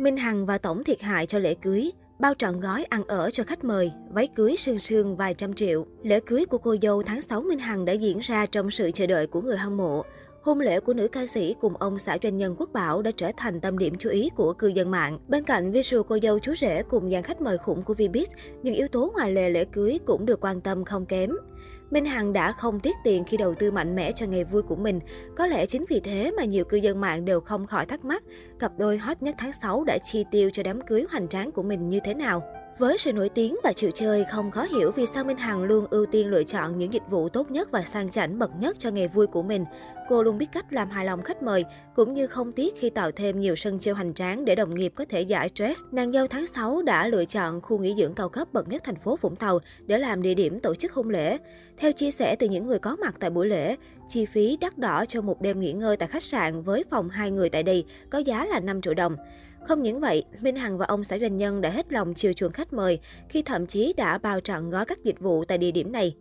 Minh 0.00 0.16
Hằng 0.16 0.46
và 0.46 0.58
tổng 0.58 0.84
thiệt 0.84 1.02
hại 1.02 1.26
cho 1.26 1.38
lễ 1.38 1.54
cưới, 1.54 1.90
bao 2.18 2.34
trọn 2.38 2.60
gói 2.60 2.84
ăn 2.84 3.04
ở 3.04 3.30
cho 3.30 3.44
khách 3.44 3.64
mời, 3.64 3.92
váy 4.10 4.26
cưới 4.26 4.56
sương 4.56 4.78
sương 4.78 5.16
vài 5.16 5.34
trăm 5.34 5.54
triệu. 5.54 5.86
Lễ 6.02 6.20
cưới 6.20 6.44
của 6.46 6.58
cô 6.58 6.76
dâu 6.82 7.02
tháng 7.02 7.22
6 7.22 7.40
Minh 7.42 7.58
Hằng 7.58 7.84
đã 7.84 7.92
diễn 7.92 8.18
ra 8.18 8.46
trong 8.46 8.70
sự 8.70 8.90
chờ 8.94 9.06
đợi 9.06 9.26
của 9.26 9.40
người 9.40 9.56
hâm 9.56 9.76
mộ. 9.76 10.02
Hôn 10.42 10.60
lễ 10.60 10.80
của 10.80 10.94
nữ 10.94 11.08
ca 11.08 11.26
sĩ 11.26 11.54
cùng 11.60 11.76
ông 11.76 11.98
xã 11.98 12.18
doanh 12.22 12.36
nhân 12.36 12.54
Quốc 12.58 12.72
Bảo 12.72 13.02
đã 13.02 13.10
trở 13.16 13.30
thành 13.36 13.60
tâm 13.60 13.78
điểm 13.78 13.94
chú 13.98 14.10
ý 14.10 14.30
của 14.36 14.52
cư 14.52 14.66
dân 14.66 14.90
mạng. 14.90 15.18
Bên 15.28 15.44
cạnh 15.44 15.72
visual 15.72 16.02
cô 16.08 16.18
dâu 16.22 16.38
chú 16.38 16.54
rể 16.54 16.82
cùng 16.82 17.10
dàn 17.10 17.22
khách 17.22 17.40
mời 17.40 17.58
khủng 17.58 17.82
của 17.82 17.94
Vbiz, 17.94 18.26
những 18.62 18.74
yếu 18.74 18.88
tố 18.88 19.12
ngoài 19.14 19.32
lề 19.32 19.50
lễ 19.50 19.64
cưới 19.64 19.98
cũng 20.06 20.26
được 20.26 20.40
quan 20.40 20.60
tâm 20.60 20.84
không 20.84 21.06
kém. 21.06 21.30
Minh 21.90 22.04
Hằng 22.04 22.32
đã 22.32 22.52
không 22.52 22.80
tiếc 22.80 22.96
tiền 23.04 23.24
khi 23.24 23.36
đầu 23.36 23.54
tư 23.54 23.70
mạnh 23.70 23.96
mẽ 23.96 24.12
cho 24.12 24.26
ngày 24.26 24.44
vui 24.44 24.62
của 24.62 24.76
mình. 24.76 25.00
Có 25.36 25.46
lẽ 25.46 25.66
chính 25.66 25.84
vì 25.88 26.00
thế 26.00 26.32
mà 26.36 26.44
nhiều 26.44 26.64
cư 26.64 26.76
dân 26.76 27.00
mạng 27.00 27.24
đều 27.24 27.40
không 27.40 27.66
khỏi 27.66 27.86
thắc 27.86 28.04
mắc, 28.04 28.22
cặp 28.58 28.72
đôi 28.78 28.98
hot 28.98 29.22
nhất 29.22 29.34
tháng 29.38 29.52
6 29.52 29.84
đã 29.84 29.98
chi 29.98 30.24
tiêu 30.30 30.50
cho 30.52 30.62
đám 30.62 30.80
cưới 30.80 31.04
hoành 31.10 31.28
tráng 31.28 31.52
của 31.52 31.62
mình 31.62 31.88
như 31.88 32.00
thế 32.04 32.14
nào. 32.14 32.42
Với 32.80 32.98
sự 32.98 33.12
nổi 33.12 33.28
tiếng 33.28 33.56
và 33.64 33.72
chịu 33.72 33.90
chơi, 33.90 34.24
không 34.30 34.50
khó 34.50 34.62
hiểu 34.62 34.90
vì 34.90 35.06
sao 35.14 35.24
Minh 35.24 35.36
Hằng 35.36 35.62
luôn 35.62 35.86
ưu 35.90 36.06
tiên 36.06 36.30
lựa 36.30 36.42
chọn 36.42 36.78
những 36.78 36.92
dịch 36.92 37.02
vụ 37.10 37.28
tốt 37.28 37.50
nhất 37.50 37.70
và 37.70 37.82
sang 37.82 38.08
chảnh 38.08 38.38
bậc 38.38 38.50
nhất 38.60 38.76
cho 38.78 38.90
nghề 38.90 39.08
vui 39.08 39.26
của 39.26 39.42
mình. 39.42 39.64
Cô 40.08 40.22
luôn 40.22 40.38
biết 40.38 40.46
cách 40.52 40.72
làm 40.72 40.90
hài 40.90 41.04
lòng 41.04 41.22
khách 41.22 41.42
mời, 41.42 41.64
cũng 41.94 42.14
như 42.14 42.26
không 42.26 42.52
tiếc 42.52 42.74
khi 42.78 42.90
tạo 42.90 43.10
thêm 43.10 43.40
nhiều 43.40 43.56
sân 43.56 43.78
chơi 43.78 43.94
hoành 43.94 44.14
tráng 44.14 44.44
để 44.44 44.54
đồng 44.54 44.74
nghiệp 44.74 44.92
có 44.94 45.04
thể 45.08 45.22
giải 45.22 45.48
stress. 45.48 45.82
Nàng 45.92 46.12
dâu 46.12 46.26
tháng 46.26 46.46
6 46.46 46.82
đã 46.82 47.08
lựa 47.08 47.24
chọn 47.24 47.60
khu 47.60 47.78
nghỉ 47.78 47.94
dưỡng 47.98 48.14
cao 48.14 48.28
cấp 48.28 48.52
bậc 48.52 48.68
nhất 48.68 48.84
thành 48.84 48.96
phố 48.96 49.18
Vũng 49.20 49.36
Tàu 49.36 49.58
để 49.86 49.98
làm 49.98 50.22
địa 50.22 50.34
điểm 50.34 50.60
tổ 50.60 50.74
chức 50.74 50.92
hôn 50.92 51.10
lễ. 51.10 51.38
Theo 51.76 51.92
chia 51.92 52.10
sẻ 52.10 52.36
từ 52.36 52.48
những 52.48 52.66
người 52.66 52.78
có 52.78 52.96
mặt 52.96 53.14
tại 53.20 53.30
buổi 53.30 53.46
lễ, 53.46 53.76
chi 54.08 54.26
phí 54.26 54.58
đắt 54.60 54.78
đỏ 54.78 55.04
cho 55.08 55.22
một 55.22 55.40
đêm 55.40 55.60
nghỉ 55.60 55.72
ngơi 55.72 55.96
tại 55.96 56.08
khách 56.08 56.22
sạn 56.22 56.62
với 56.62 56.84
phòng 56.90 57.08
hai 57.08 57.30
người 57.30 57.48
tại 57.48 57.62
đây 57.62 57.84
có 58.10 58.18
giá 58.18 58.44
là 58.44 58.60
5 58.60 58.80
triệu 58.80 58.94
đồng. 58.94 59.16
Không 59.68 59.82
những 59.82 60.00
vậy, 60.00 60.24
Minh 60.40 60.56
Hằng 60.56 60.78
và 60.78 60.86
ông 60.86 61.04
xã 61.04 61.18
doanh 61.18 61.36
nhân 61.36 61.60
đã 61.60 61.70
hết 61.70 61.92
lòng 61.92 62.14
chiều 62.14 62.32
chuộng 62.32 62.52
khách 62.52 62.72
mời 62.72 62.98
khi 63.28 63.42
thậm 63.42 63.66
chí 63.66 63.92
đã 63.96 64.18
bao 64.18 64.40
trọn 64.40 64.70
gói 64.70 64.84
các 64.84 65.04
dịch 65.04 65.20
vụ 65.20 65.44
tại 65.44 65.58
địa 65.58 65.70
điểm 65.70 65.92
này. 65.92 66.16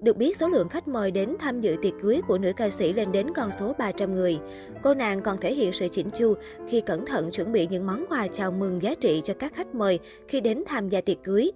Được 0.00 0.16
biết, 0.16 0.36
số 0.36 0.48
lượng 0.48 0.68
khách 0.68 0.88
mời 0.88 1.10
đến 1.10 1.36
tham 1.38 1.60
dự 1.60 1.76
tiệc 1.82 1.92
cưới 2.02 2.20
của 2.28 2.38
nữ 2.38 2.52
ca 2.56 2.70
sĩ 2.70 2.92
lên 2.92 3.12
đến 3.12 3.26
con 3.34 3.50
số 3.58 3.72
300 3.78 4.14
người. 4.14 4.38
Cô 4.82 4.94
nàng 4.94 5.22
còn 5.22 5.38
thể 5.38 5.54
hiện 5.54 5.72
sự 5.72 5.88
chỉnh 5.88 6.10
chu 6.10 6.34
khi 6.68 6.80
cẩn 6.80 7.06
thận 7.06 7.30
chuẩn 7.30 7.52
bị 7.52 7.66
những 7.70 7.86
món 7.86 8.04
quà 8.08 8.26
chào 8.28 8.52
mừng 8.52 8.82
giá 8.82 8.94
trị 8.94 9.22
cho 9.24 9.34
các 9.34 9.54
khách 9.54 9.74
mời 9.74 9.98
khi 10.28 10.40
đến 10.40 10.62
tham 10.66 10.88
gia 10.88 11.00
tiệc 11.00 11.18
cưới. 11.24 11.50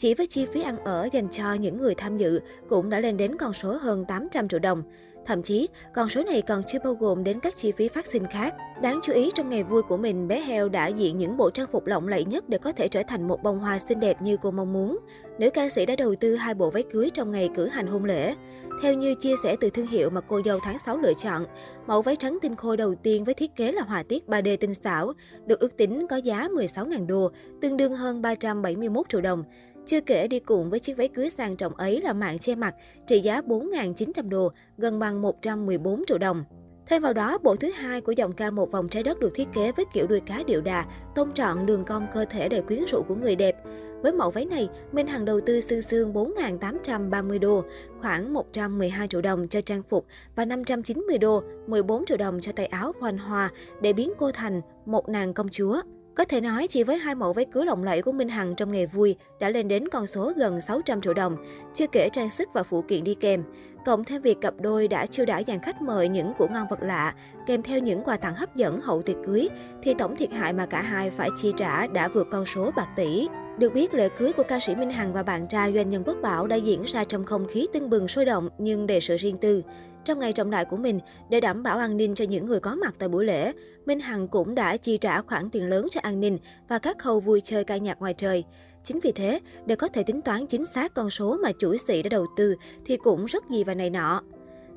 Chỉ 0.00 0.14
với 0.14 0.26
chi 0.26 0.46
phí 0.52 0.62
ăn 0.62 0.76
ở 0.84 1.08
dành 1.12 1.28
cho 1.30 1.54
những 1.54 1.76
người 1.76 1.94
tham 1.94 2.16
dự 2.16 2.40
cũng 2.68 2.90
đã 2.90 3.00
lên 3.00 3.16
đến 3.16 3.36
con 3.36 3.52
số 3.52 3.72
hơn 3.72 4.04
800 4.04 4.48
triệu 4.48 4.60
đồng. 4.60 4.82
Thậm 5.26 5.42
chí, 5.42 5.68
con 5.94 6.08
số 6.08 6.22
này 6.22 6.42
còn 6.42 6.62
chưa 6.66 6.78
bao 6.84 6.94
gồm 6.94 7.24
đến 7.24 7.40
các 7.40 7.56
chi 7.56 7.72
phí 7.72 7.88
phát 7.88 8.06
sinh 8.06 8.26
khác. 8.26 8.54
Đáng 8.82 9.00
chú 9.02 9.12
ý, 9.12 9.30
trong 9.34 9.48
ngày 9.48 9.64
vui 9.64 9.82
của 9.82 9.96
mình, 9.96 10.28
bé 10.28 10.40
heo 10.40 10.68
đã 10.68 10.86
diện 10.86 11.18
những 11.18 11.36
bộ 11.36 11.50
trang 11.50 11.66
phục 11.72 11.86
lộng 11.86 12.08
lẫy 12.08 12.24
nhất 12.24 12.48
để 12.48 12.58
có 12.58 12.72
thể 12.72 12.88
trở 12.88 13.02
thành 13.02 13.28
một 13.28 13.42
bông 13.42 13.58
hoa 13.58 13.78
xinh 13.78 14.00
đẹp 14.00 14.22
như 14.22 14.36
cô 14.36 14.50
mong 14.50 14.72
muốn. 14.72 14.98
Nữ 15.38 15.50
ca 15.50 15.70
sĩ 15.70 15.86
đã 15.86 15.96
đầu 15.96 16.14
tư 16.14 16.36
hai 16.36 16.54
bộ 16.54 16.70
váy 16.70 16.82
cưới 16.82 17.10
trong 17.14 17.30
ngày 17.30 17.50
cử 17.56 17.66
hành 17.66 17.86
hôn 17.86 18.04
lễ. 18.04 18.34
Theo 18.82 18.94
như 18.94 19.14
chia 19.14 19.34
sẻ 19.42 19.56
từ 19.60 19.70
thương 19.70 19.86
hiệu 19.86 20.10
mà 20.10 20.20
cô 20.20 20.40
dâu 20.44 20.58
tháng 20.62 20.78
6 20.86 20.96
lựa 20.96 21.14
chọn, 21.14 21.44
mẫu 21.86 22.02
váy 22.02 22.16
trắng 22.16 22.38
tinh 22.42 22.56
khôi 22.56 22.76
đầu 22.76 22.94
tiên 22.94 23.24
với 23.24 23.34
thiết 23.34 23.56
kế 23.56 23.72
là 23.72 23.82
họa 23.82 24.02
tiết 24.02 24.24
3D 24.28 24.56
tinh 24.56 24.74
xảo, 24.74 25.12
được 25.46 25.60
ước 25.60 25.76
tính 25.76 26.06
có 26.10 26.16
giá 26.16 26.48
16.000 26.48 27.06
đô, 27.06 27.30
tương 27.60 27.76
đương 27.76 27.92
hơn 27.92 28.22
371 28.22 29.08
triệu 29.08 29.20
đồng. 29.20 29.44
Chưa 29.86 30.00
kể 30.00 30.28
đi 30.28 30.40
cùng 30.40 30.70
với 30.70 30.80
chiếc 30.80 30.96
váy 30.96 31.08
cưới 31.08 31.30
sang 31.30 31.56
trọng 31.56 31.74
ấy 31.74 32.00
là 32.00 32.12
mạng 32.12 32.38
che 32.38 32.54
mặt, 32.54 32.74
trị 33.06 33.20
giá 33.20 33.40
4.900 33.40 34.28
đô, 34.28 34.52
gần 34.78 34.98
bằng 34.98 35.22
114 35.22 36.04
triệu 36.06 36.18
đồng. 36.18 36.44
Thêm 36.86 37.02
vào 37.02 37.12
đó, 37.12 37.38
bộ 37.38 37.56
thứ 37.56 37.70
hai 37.70 38.00
của 38.00 38.12
dòng 38.12 38.32
ca 38.32 38.50
một 38.50 38.72
vòng 38.72 38.88
trái 38.88 39.02
đất 39.02 39.20
được 39.20 39.30
thiết 39.34 39.48
kế 39.54 39.72
với 39.72 39.84
kiểu 39.92 40.06
đuôi 40.06 40.20
cá 40.20 40.42
điệu 40.46 40.60
đà, 40.60 40.84
tôn 41.14 41.32
trọn 41.32 41.66
đường 41.66 41.84
cong 41.84 42.06
cơ 42.14 42.24
thể 42.24 42.48
đầy 42.48 42.62
quyến 42.62 42.84
rũ 42.84 43.02
của 43.08 43.14
người 43.14 43.36
đẹp. 43.36 43.56
Với 44.02 44.12
mẫu 44.12 44.30
váy 44.30 44.44
này, 44.44 44.68
Minh 44.92 45.06
Hằng 45.06 45.24
đầu 45.24 45.40
tư 45.40 45.60
xương 45.60 45.82
xương 45.82 46.12
4.830 46.12 47.38
đô, 47.38 47.64
khoảng 48.00 48.32
112 48.32 49.08
triệu 49.08 49.22
đồng 49.22 49.48
cho 49.48 49.60
trang 49.60 49.82
phục 49.82 50.06
và 50.36 50.44
590 50.44 51.18
đô, 51.18 51.42
14 51.66 52.04
triệu 52.06 52.16
đồng 52.16 52.40
cho 52.40 52.52
tay 52.52 52.66
áo 52.66 52.92
hoành 53.00 53.18
hoa 53.18 53.50
để 53.82 53.92
biến 53.92 54.12
cô 54.18 54.30
thành 54.32 54.60
một 54.86 55.08
nàng 55.08 55.34
công 55.34 55.48
chúa. 55.48 55.82
Có 56.14 56.24
thể 56.24 56.40
nói 56.40 56.66
chỉ 56.66 56.82
với 56.82 56.98
hai 56.98 57.14
mẫu 57.14 57.32
váy 57.32 57.44
cưới 57.44 57.66
lộng 57.66 57.84
lẫy 57.84 58.02
của 58.02 58.12
Minh 58.12 58.28
Hằng 58.28 58.54
trong 58.54 58.72
ngày 58.72 58.86
vui 58.86 59.16
đã 59.40 59.50
lên 59.50 59.68
đến 59.68 59.88
con 59.88 60.06
số 60.06 60.32
gần 60.36 60.60
600 60.60 61.00
triệu 61.00 61.14
đồng, 61.14 61.36
chưa 61.74 61.86
kể 61.86 62.08
trang 62.12 62.30
sức 62.30 62.48
và 62.52 62.62
phụ 62.62 62.82
kiện 62.82 63.04
đi 63.04 63.14
kèm. 63.14 63.42
Cộng 63.86 64.04
thêm 64.04 64.22
việc 64.22 64.40
cặp 64.40 64.54
đôi 64.60 64.88
đã 64.88 65.06
chiêu 65.06 65.26
đãi 65.26 65.44
dàn 65.46 65.58
khách 65.58 65.82
mời 65.82 66.08
những 66.08 66.32
của 66.38 66.48
ngon 66.48 66.66
vật 66.70 66.82
lạ, 66.82 67.14
kèm 67.46 67.62
theo 67.62 67.78
những 67.78 68.02
quà 68.02 68.16
tặng 68.16 68.34
hấp 68.34 68.56
dẫn 68.56 68.80
hậu 68.80 69.02
tiệc 69.02 69.16
cưới, 69.26 69.48
thì 69.82 69.94
tổng 69.94 70.16
thiệt 70.16 70.32
hại 70.32 70.52
mà 70.52 70.66
cả 70.66 70.82
hai 70.82 71.10
phải 71.10 71.28
chi 71.36 71.52
trả 71.56 71.86
đã 71.86 72.08
vượt 72.08 72.26
con 72.30 72.46
số 72.46 72.70
bạc 72.76 72.88
tỷ. 72.96 73.28
Được 73.58 73.74
biết, 73.74 73.94
lễ 73.94 74.08
cưới 74.18 74.32
của 74.32 74.42
ca 74.42 74.60
sĩ 74.60 74.74
Minh 74.74 74.90
Hằng 74.90 75.12
và 75.12 75.22
bạn 75.22 75.48
trai 75.48 75.72
doanh 75.74 75.90
nhân 75.90 76.02
Quốc 76.06 76.16
Bảo 76.22 76.46
đã 76.46 76.56
diễn 76.56 76.82
ra 76.82 77.04
trong 77.04 77.24
không 77.24 77.46
khí 77.46 77.66
tưng 77.72 77.90
bừng 77.90 78.08
sôi 78.08 78.24
động 78.24 78.48
nhưng 78.58 78.86
đầy 78.86 79.00
sự 79.00 79.16
riêng 79.16 79.38
tư. 79.38 79.62
Trong 80.04 80.18
ngày 80.18 80.32
trọng 80.32 80.50
đại 80.50 80.64
của 80.64 80.76
mình, 80.76 81.00
để 81.30 81.40
đảm 81.40 81.62
bảo 81.62 81.78
an 81.78 81.96
ninh 81.96 82.14
cho 82.14 82.24
những 82.24 82.46
người 82.46 82.60
có 82.60 82.74
mặt 82.74 82.94
tại 82.98 83.08
buổi 83.08 83.24
lễ, 83.24 83.52
Minh 83.86 84.00
Hằng 84.00 84.28
cũng 84.28 84.54
đã 84.54 84.76
chi 84.76 84.98
trả 84.98 85.20
khoản 85.20 85.50
tiền 85.50 85.68
lớn 85.68 85.86
cho 85.90 86.00
an 86.00 86.20
ninh 86.20 86.38
và 86.68 86.78
các 86.78 86.98
khâu 86.98 87.20
vui 87.20 87.40
chơi 87.40 87.64
ca 87.64 87.76
nhạc 87.76 87.98
ngoài 88.00 88.14
trời. 88.14 88.44
Chính 88.84 89.00
vì 89.02 89.12
thế, 89.12 89.40
để 89.66 89.76
có 89.76 89.88
thể 89.88 90.02
tính 90.02 90.22
toán 90.22 90.46
chính 90.46 90.64
xác 90.64 90.94
con 90.94 91.10
số 91.10 91.36
mà 91.42 91.52
chủ 91.52 91.76
sĩ 91.86 92.02
đã 92.02 92.08
đầu 92.08 92.26
tư 92.36 92.54
thì 92.84 92.96
cũng 92.96 93.26
rất 93.26 93.44
gì 93.50 93.64
và 93.64 93.74
này 93.74 93.90
nọ. 93.90 94.22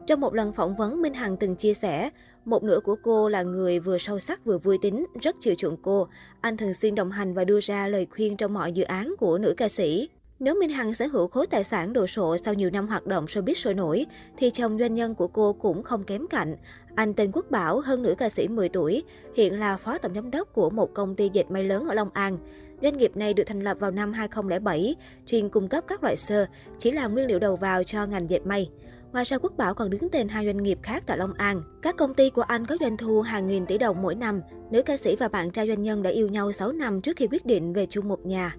Trong 0.07 0.21
một 0.21 0.33
lần 0.33 0.53
phỏng 0.53 0.75
vấn, 0.75 1.01
Minh 1.01 1.13
Hằng 1.13 1.37
từng 1.37 1.55
chia 1.55 1.73
sẻ, 1.73 2.09
một 2.45 2.63
nửa 2.63 2.79
của 2.79 2.95
cô 3.03 3.29
là 3.29 3.43
người 3.43 3.79
vừa 3.79 3.97
sâu 3.97 4.19
sắc 4.19 4.45
vừa 4.45 4.57
vui 4.57 4.77
tính, 4.81 5.05
rất 5.21 5.35
chiều 5.39 5.55
chuộng 5.55 5.77
cô. 5.81 6.07
Anh 6.41 6.57
thường 6.57 6.73
xuyên 6.73 6.95
đồng 6.95 7.11
hành 7.11 7.33
và 7.33 7.45
đưa 7.45 7.59
ra 7.61 7.87
lời 7.87 8.07
khuyên 8.11 8.37
trong 8.37 8.53
mọi 8.53 8.71
dự 8.71 8.83
án 8.83 9.13
của 9.19 9.37
nữ 9.37 9.53
ca 9.57 9.69
sĩ. 9.69 10.09
Nếu 10.43 10.55
Minh 10.55 10.69
Hằng 10.69 10.93
sở 10.93 11.05
hữu 11.05 11.27
khối 11.27 11.47
tài 11.47 11.63
sản 11.63 11.93
đồ 11.93 12.07
sộ 12.07 12.37
sau 12.37 12.53
nhiều 12.53 12.69
năm 12.69 12.87
hoạt 12.87 13.05
động 13.07 13.25
showbiz 13.25 13.53
sôi 13.53 13.73
nổi, 13.73 14.05
thì 14.37 14.49
chồng 14.49 14.79
doanh 14.79 14.93
nhân 14.93 15.15
của 15.15 15.27
cô 15.27 15.53
cũng 15.53 15.83
không 15.83 16.03
kém 16.03 16.27
cạnh. 16.27 16.55
Anh 16.95 17.13
tên 17.13 17.31
Quốc 17.33 17.51
Bảo, 17.51 17.79
hơn 17.79 18.03
nữ 18.03 18.15
ca 18.17 18.29
sĩ 18.29 18.47
10 18.47 18.69
tuổi, 18.69 19.03
hiện 19.35 19.59
là 19.59 19.77
phó 19.77 19.97
tổng 19.97 20.13
giám 20.15 20.31
đốc 20.31 20.53
của 20.53 20.69
một 20.69 20.93
công 20.93 21.15
ty 21.15 21.29
dệt 21.33 21.51
may 21.51 21.63
lớn 21.63 21.87
ở 21.87 21.93
Long 21.95 22.09
An. 22.13 22.37
Doanh 22.81 22.97
nghiệp 22.97 23.17
này 23.17 23.33
được 23.33 23.43
thành 23.43 23.61
lập 23.61 23.77
vào 23.79 23.91
năm 23.91 24.13
2007, 24.13 24.95
chuyên 25.25 25.49
cung 25.49 25.67
cấp 25.67 25.83
các 25.87 26.03
loại 26.03 26.17
sơ, 26.17 26.45
chỉ 26.77 26.91
là 26.91 27.07
nguyên 27.07 27.27
liệu 27.27 27.39
đầu 27.39 27.55
vào 27.55 27.83
cho 27.83 28.05
ngành 28.05 28.29
dệt 28.29 28.45
may. 28.45 28.69
Ngoài 29.11 29.25
ra, 29.25 29.37
Quốc 29.37 29.57
Bảo 29.57 29.73
còn 29.73 29.89
đứng 29.89 30.09
tên 30.09 30.27
hai 30.27 30.45
doanh 30.45 30.63
nghiệp 30.63 30.79
khác 30.83 31.03
tại 31.05 31.17
Long 31.17 31.33
An. 31.33 31.63
Các 31.81 31.95
công 31.97 32.13
ty 32.13 32.29
của 32.29 32.41
anh 32.41 32.65
có 32.65 32.77
doanh 32.79 32.97
thu 32.97 33.21
hàng 33.21 33.47
nghìn 33.47 33.65
tỷ 33.65 33.77
đồng 33.77 34.01
mỗi 34.01 34.15
năm. 34.15 34.41
Nữ 34.71 34.81
ca 34.81 34.97
sĩ 34.97 35.15
và 35.15 35.27
bạn 35.27 35.51
trai 35.51 35.67
doanh 35.67 35.83
nhân 35.83 36.03
đã 36.03 36.09
yêu 36.09 36.27
nhau 36.27 36.51
6 36.51 36.71
năm 36.71 37.01
trước 37.01 37.17
khi 37.17 37.27
quyết 37.27 37.45
định 37.45 37.73
về 37.73 37.85
chung 37.85 38.07
một 38.07 38.25
nhà. 38.25 38.55